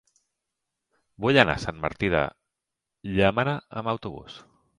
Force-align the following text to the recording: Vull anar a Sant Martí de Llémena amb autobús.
Vull 1.25 1.39
anar 1.41 1.55
a 1.59 1.63
Sant 1.65 1.81
Martí 1.83 2.09
de 2.15 2.23
Llémena 3.19 3.55
amb 3.83 3.93
autobús. 3.95 4.43